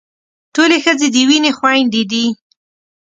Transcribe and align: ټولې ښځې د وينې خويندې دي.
ټولې 0.53 0.77
ښځې 0.83 1.07
د 1.11 1.17
وينې 1.29 1.51
خويندې 1.57 2.03
دي. 2.11 2.25